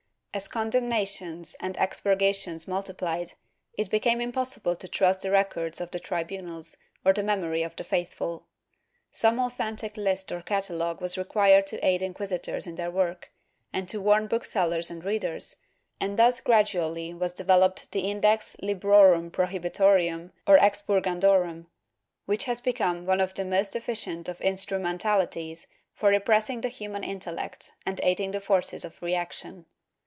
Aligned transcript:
As 0.33 0.47
condemnations 0.47 1.57
and 1.59 1.75
expurga 1.75 2.33
tions 2.33 2.65
multiplied, 2.65 3.33
it 3.77 3.89
became 3.91 4.21
impossible 4.21 4.77
to 4.77 4.87
trust 4.87 5.23
the 5.23 5.29
records 5.31 5.81
of 5.81 5.91
the 5.91 5.99
tribunals 5.99 6.77
or 7.03 7.11
the 7.11 7.21
memory 7.21 7.63
of 7.63 7.75
the 7.75 7.83
faithful. 7.83 8.45
Some 9.11 9.39
authentic 9.41 9.97
list 9.97 10.31
or 10.31 10.41
catalogue 10.41 11.01
was 11.01 11.17
required 11.17 11.67
to 11.67 11.85
aid 11.85 12.01
inquisitors 12.01 12.65
in 12.65 12.75
their 12.75 12.89
work, 12.89 13.29
and 13.73 13.89
to 13.89 13.99
warn 13.99 14.27
booksellers 14.27 14.89
and 14.89 15.03
readers, 15.03 15.57
and 15.99 16.17
thus 16.17 16.39
gradually 16.39 17.13
was 17.13 17.33
developed 17.33 17.91
the 17.91 18.09
Index 18.09 18.55
Lihrorum 18.63 19.31
Prohihitorum 19.31 20.31
or 20.47 20.57
Expurgandorum, 20.59 21.65
which 22.25 22.45
has 22.45 22.61
become 22.61 23.05
one 23.05 23.19
of 23.19 23.33
the 23.33 23.43
most 23.43 23.75
efficient 23.75 24.29
of 24.29 24.39
instrumentalities 24.39 25.67
for 25.93 26.07
repressing 26.07 26.61
the 26.61 26.69
human 26.69 27.03
intellect 27.03 27.71
and 27.85 27.99
aiding 28.01 28.31
the 28.31 28.39
forces 28.39 28.85
of 28.85 29.01
reaction. 29.01 29.65